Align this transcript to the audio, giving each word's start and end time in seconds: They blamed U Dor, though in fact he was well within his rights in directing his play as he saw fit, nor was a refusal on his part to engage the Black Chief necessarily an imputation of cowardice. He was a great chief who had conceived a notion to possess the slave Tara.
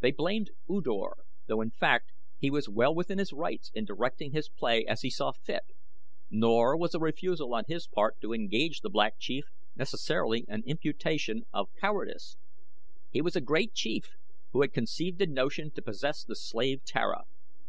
They 0.00 0.10
blamed 0.10 0.50
U 0.68 0.80
Dor, 0.80 1.18
though 1.46 1.60
in 1.60 1.70
fact 1.70 2.10
he 2.40 2.50
was 2.50 2.68
well 2.68 2.92
within 2.92 3.18
his 3.20 3.32
rights 3.32 3.70
in 3.72 3.84
directing 3.84 4.32
his 4.32 4.48
play 4.48 4.84
as 4.84 5.02
he 5.02 5.10
saw 5.10 5.30
fit, 5.30 5.62
nor 6.28 6.76
was 6.76 6.92
a 6.92 6.98
refusal 6.98 7.54
on 7.54 7.62
his 7.68 7.86
part 7.86 8.20
to 8.20 8.32
engage 8.32 8.80
the 8.80 8.90
Black 8.90 9.14
Chief 9.20 9.44
necessarily 9.76 10.44
an 10.48 10.64
imputation 10.66 11.44
of 11.52 11.70
cowardice. 11.80 12.36
He 13.12 13.22
was 13.22 13.36
a 13.36 13.40
great 13.40 13.74
chief 13.74 14.10
who 14.50 14.62
had 14.62 14.72
conceived 14.72 15.22
a 15.22 15.26
notion 15.28 15.70
to 15.70 15.82
possess 15.82 16.24
the 16.24 16.34
slave 16.34 16.82
Tara. 16.84 17.22